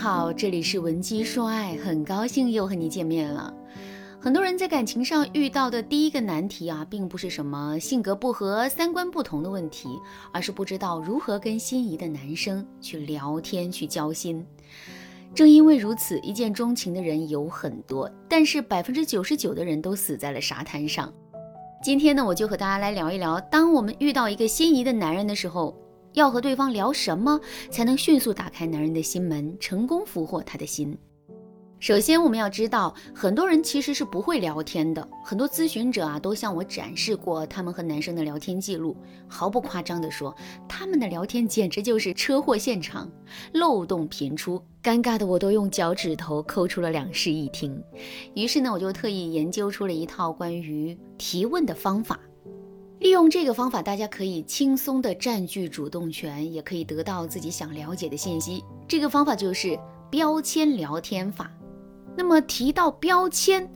[0.00, 3.52] 好，这里是文姬说爱，很高兴又和你见面了。
[4.18, 9.90] 很多人在感情上遇到的第一个难题啊，并不是什么性格不合、三观不同的问题，
[10.32, 14.42] 而是不知道如何跟心仪的男生去聊天、去交心。
[15.34, 21.12] 正因为如此，一见钟情的人有很多，但是百分之九十九的人都死在了沙滩上。
[21.84, 25.76] 今天呢，我就和大家来聊一聊，当我们遇到一个心仪的男人的时候。
[26.12, 27.40] 要和对方聊什么
[27.70, 30.96] 才能迅速打开男人的心门，成功俘获他的心？
[31.78, 35.08] 首先，我们要知道，很多人其实是不会聊天的。
[35.24, 38.94] 很多咨询者啊，都向我展示过他们和男生的聊天记录。
[39.26, 40.36] 毫不夸张地说，
[40.68, 43.10] 他们的聊天简直就是车祸现场，
[43.54, 47.82] 漏洞频出，尴尬的我都用脚趾头抠出了两室一厅。
[48.34, 52.20] 于是呢，我就特意研究出了一套关于提问的方法。
[53.00, 58.62] 利用这个方法，大家可以轻松地占据主动权，也可以得到自己想了解的信息。
[58.86, 59.78] 这个方法就是
[60.10, 61.50] 标签聊天法。
[62.14, 63.66] 那么提到标签，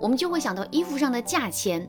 [0.00, 1.86] 我们就会想到衣服上的价签。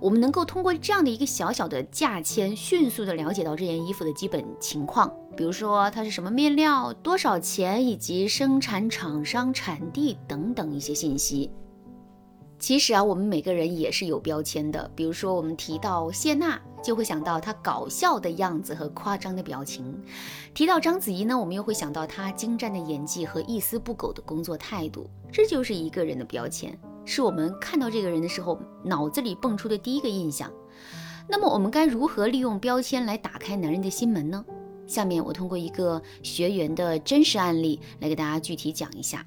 [0.00, 11.48] 我们能够通过这样的一个小小的价签，迅速地了解到这件衣服的基本情况，比如说它是什么面料、多少钱，以及生产厂商、产地等等一些信息。
[12.64, 14.90] 其实啊，我们每个人也是有标签的。
[14.96, 19.84] 比如说，我们提到谢娜，就会想到她搞笑的样子和夸张的表情；
[20.54, 25.10] 提到章子怡呢，我们又会想到她精湛的演技和一丝不苟的工作态度。
[25.30, 30.50] 这就是一个人的标签，是我们看到这个人的时候脑子里蹦出的第一个印象。
[31.28, 34.42] 那么，我们该如何利用标签来打开男人的心门呢？
[34.86, 39.22] 下面我通过一个学员的真实案例来给大家具体讲一下。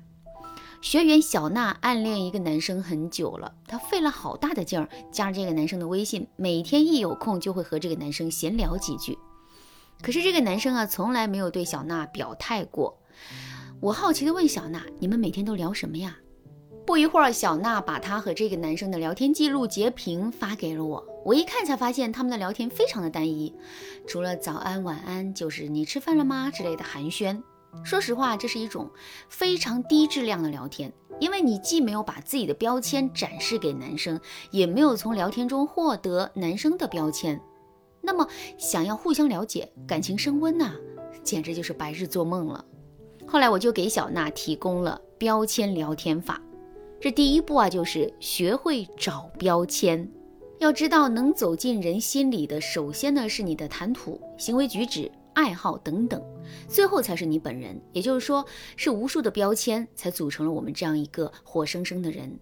[0.89, 9.19] 学员小娜暗恋一个男生很久了，她费了好大的劲儿加了这个男生的微信，每天一有空就会和这个男生闲聊几句。
[10.01, 12.97] 可是这个男生啊，从来没有对小娜表态过。
[13.81, 16.15] 我好奇地问小娜：“你们每天都聊什么呀？”
[16.87, 21.05] 不一会儿，小娜把她和这个男生的聊天记录截屏发给了我。
[21.25, 23.53] 我一看才发现，他们的聊天非常的单一，
[24.07, 27.43] 除了早安、晚安，就是你吃饭了吗之类的寒暄。
[27.83, 28.89] 说实话，这是一种
[29.29, 34.19] 非常低质量的聊天，因为你既没有把自己的标签展示给男生，
[34.51, 37.39] 也没有从聊天中获得男生的标签。
[38.01, 38.27] 那么，
[38.57, 40.73] 想要互相了解、感情升温呐，
[41.23, 42.63] 简直就是白日做梦了。
[43.27, 46.41] 后来，我就给小娜提供了标签聊天法。
[46.99, 50.09] 这第一步啊，就是学会找标签。
[50.59, 55.11] 要知道，能走进人心里的，首先呢是你的谈吐、行为举止。
[55.37, 56.19] 爱好等等，
[56.67, 57.79] 最后才是你本人。
[57.93, 58.43] 也就是说，
[58.75, 62.39] 是无数的标签才组成了我们这样一个活生生的人。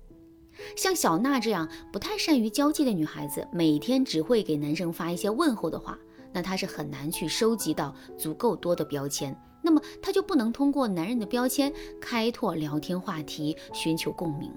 [0.77, 5.99] 像小娜这样不太善于交际的女孩子，每天只会给男生发一些问候的话，
[6.31, 9.37] 那她是很难去收集到足够多的标签。
[9.61, 14.49] 那么她就不能通过男人的标签开拓聊天话题，寻求共鸣。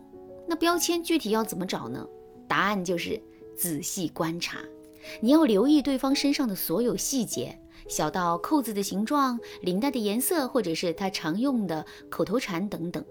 [0.47, 2.07] 那标签具体要怎么找呢？
[2.47, 3.21] 答案就是
[3.57, 4.61] 仔细观察，
[5.21, 7.59] 你要留意对方身上的所有细节。
[7.89, 13.05] 小到扣子的形状、领带的颜色，或者是他常用的口头禅等等。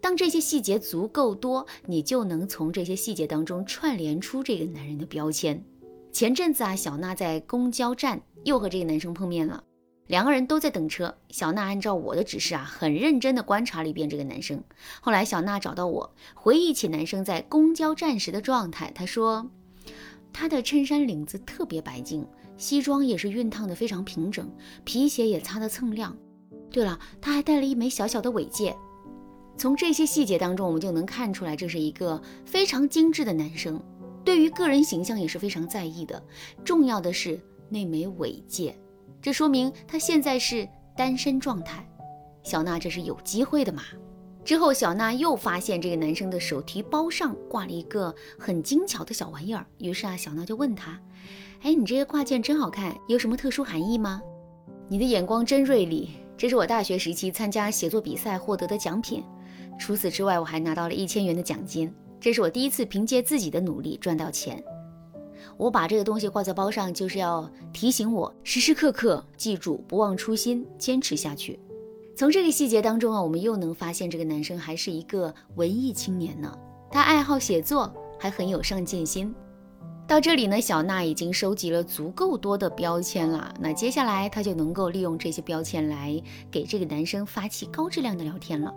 [0.00, 5.62] 当这些细节足够多，你就能从这些细节当中串联出这个男人的标签。
[6.12, 9.62] 前阵子啊，小娜在公交站又和这个男生碰面了，
[10.06, 11.14] 两个人都在等车。
[11.30, 14.62] 小娜按照我的指示啊，很认真地观察了一遍这个男生。
[15.00, 19.50] 后来小娜找到我，回忆起男生在公交站时的状态，她说，
[20.32, 22.26] 他的衬衫领子特别白净。
[22.58, 24.46] 西装也是熨烫的非常平整，
[24.84, 26.14] 皮鞋也擦得锃亮。
[26.70, 28.76] 对了，他还戴了一枚小小的尾戒。
[29.56, 33.82] 从这些细节当中，我们就能看出来，这是一个非常精致的男生，
[34.24, 36.22] 对于个人形象也是非常在意的。
[36.64, 38.78] 重要的是那枚尾戒，
[39.22, 41.88] 这说明他现在是单身状态。
[42.42, 43.82] 小娜，这是有机会的嘛？
[44.48, 50.98] 之后，小娜又发现这个男生的手提包上挂了一个很精巧的小玩意儿，于是啊，小娜就问他。
[51.60, 54.22] 哎，你这个挂件真好看，有什么特殊含义吗？
[54.88, 59.22] 你的眼光真锐利，这是我大学时期参加写作比赛获得的奖品。
[59.78, 64.64] 除此之外，我还拿到了一千元的奖金，这是我第一次凭借自己的努力赚到钱。
[65.58, 71.60] 我把这个东西挂在包上，就是要提醒我时时刻刻记住，不忘初心，坚持下去。
[72.18, 76.52] 从这个细节当中啊，我们又能发现这个男生还是一个文艺青年呢。
[76.90, 79.32] 他爱好写作，还很有上进心。
[80.04, 83.54] 到这里呢，小娜已经收集了足够多的标签了。
[83.60, 86.20] 那接下来她就能够利用这些标签来
[86.50, 88.74] 给这个男生发起高质量的聊天了。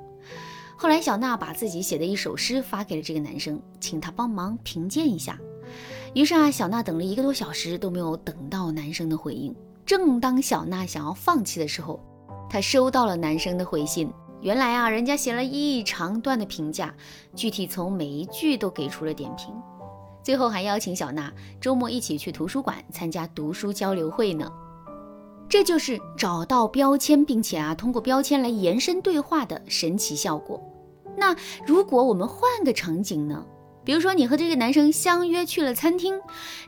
[0.78, 5.36] 后来，小娜把自己写的一首诗发给了这个男生，请他帮忙评鉴一下。
[6.14, 9.56] 于是啊，小娜等了一个多小时都没有等到男生的回应。
[9.84, 12.00] 正当小娜想要放弃的时候，
[12.52, 14.12] 她收到了男生的回信。
[14.42, 16.94] 原来啊，人家写了一长段的评价，
[17.34, 19.56] 具体从每一句都给出了点评。
[20.22, 21.32] 最后还邀请小娜
[21.62, 24.52] 周末一起去图书馆参加读书交流会呢。
[25.48, 30.62] 这就是找到标签，并且啊，通过标签来延伸对话的神奇效果。
[31.16, 31.34] 那
[31.66, 33.46] 如果我们换个场景呢？
[33.84, 36.20] 比如说你和这个男生相约去了餐厅，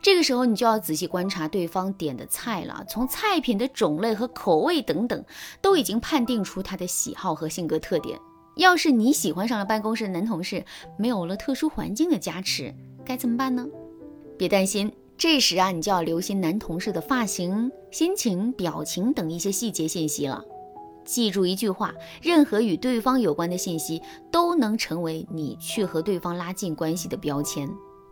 [0.01, 5.23] 这个时候你就要仔细观察对方点的菜了，从菜品的种类和口味等等，
[5.61, 8.19] 都已经判定出他的喜好和性格特点。
[8.55, 10.63] 要是你喜欢上了办公室的男同事，
[10.97, 12.73] 没有了特殊环境的加持，
[13.05, 13.65] 该怎么办呢？
[14.37, 20.43] 别担心，这时啊，你就要留心男同事的发型、心情、表情等一些细节信息了。
[21.05, 24.01] 记住一句话：任何与对方有关的信息
[24.31, 27.69] 都能成为你去和对方拉近关系的标签。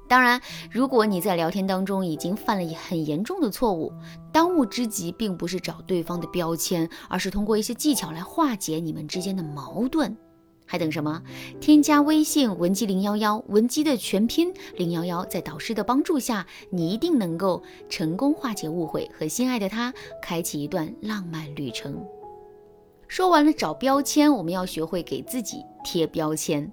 [0.08, 3.94] 当然，如果你在聊天当中已经犯了很严重的错误，
[4.32, 10.18] 当务之急并不是找对方的标签，而是通过一些技巧来化解你们之间的矛盾。
[10.66, 11.22] 还等什么？
[11.62, 22.02] 添加微信文姬零幺幺，文姬的全拼零幺幺，在导师的帮助下，你一定能够成功化解误会，和心爱的他开启一段浪漫旅程。
[23.12, 26.72] 说完了找标签，我们要学会给自己贴标签，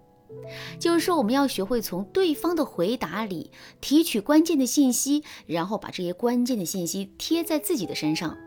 [0.79, 3.51] 就是说我们要学会从对方的回答里
[3.81, 8.39] 提取关键的信息，然后把这些关键的信息贴在自己的身上。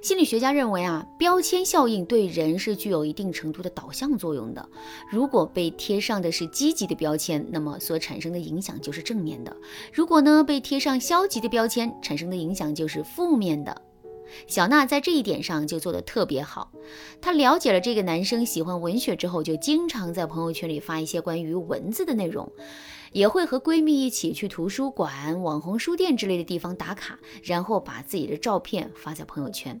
[0.00, 4.66] 心理学家认为啊，标签效应对人是具有一定程度的导向作用的。
[5.10, 9.52] 如果被贴上的是积极的标签，那么所产生的影响就是正面的；
[9.92, 13.82] 如果呢被贴上消极的标签，产生的影响就是负面的。
[14.46, 16.72] 小娜在这一点上就做得特别好。
[17.20, 22.50] 她了解了这个男生喜欢文学之后，就经常在朋友圈里发一些关于文字的内容，
[23.12, 29.80] 也会和闺蜜一起去图书馆、网红书店之类的地方打卡，然后把自己的照片发在朋友圈。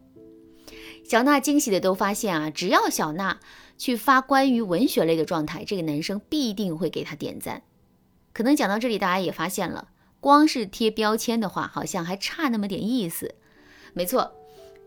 [1.04, 3.40] 小娜惊喜的都发现啊，只要小娜
[3.78, 7.62] 去发关于文学类的状态，这个男生必定会给她点赞。
[8.34, 9.88] 可能讲到这里，大家也发现了，
[10.20, 13.34] 光是贴标签的话，好像还差那么点意思。
[13.94, 14.37] 没错。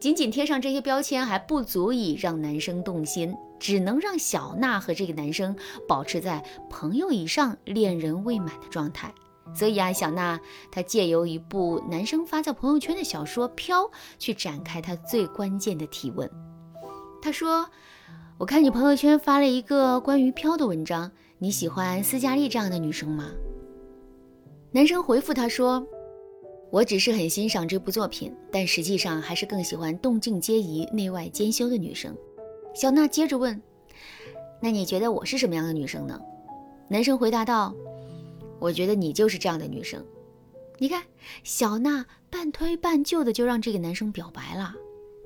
[0.02, 5.56] 仅仅贴上这些标签还不足以让男生动心，只能让小娜和这个男生
[5.88, 9.14] 保持在朋友以上、恋人未满的状态。
[9.54, 10.40] 所以啊，小娜
[10.72, 13.84] 她借由一部男生发在朋友圈的小说《飘》
[14.18, 16.28] 去展开她最关键的提问。
[17.22, 17.70] 她说
[18.40, 23.30] ：“我看你朋友圈发了一个关于飘的文章，你喜欢斯嘉丽这样的女生吗？”
[24.74, 25.86] 男生回复她说。
[26.72, 32.16] 我只是很欣赏这部作品，但实际上还是更喜欢动静皆宜、内外兼修的女生。
[32.74, 33.62] 小娜接着问
[34.62, 36.18] ：“那你觉得我是什么样的女生呢？”
[36.88, 37.76] 男生回答道
[38.58, 40.02] ：“我觉得你就是这样的女生。”
[40.80, 41.04] 你看，
[41.44, 44.74] 小娜半推半就的就让这个男生表白了。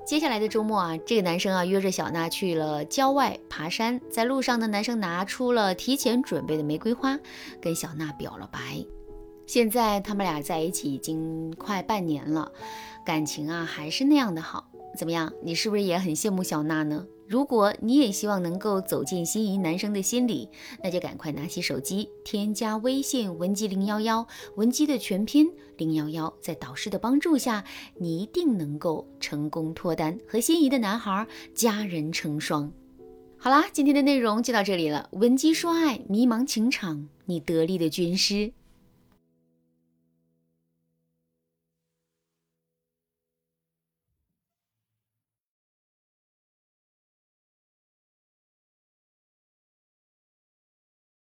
[0.04, 7.18] 接下来的周末啊，这个男生啊约着小娜去了郊外爬山，在路上呢，男生拿出了提前准备的玫瑰花，
[7.60, 8.84] 跟小娜表了白。
[9.46, 12.50] 现在他们俩在一起已经快半年了，
[13.04, 14.68] 感情啊还是那样的好。
[14.98, 17.06] 怎么样，你是不是也很羡慕小娜呢？
[17.28, 20.48] 如果你也希望能够走进心仪男生的心里，
[20.82, 27.64] 那就赶快拿起手机，添加微信文姬零幺幺，文姬的全拼零幺幺，在导师的帮助下，
[27.98, 32.72] 你一定能够成功脱单，和心仪的男孩佳人成双。
[33.36, 35.08] 好啦，今天的内容就到这里了。
[35.12, 38.52] 文姬说爱，迷茫情场，你得力的军师。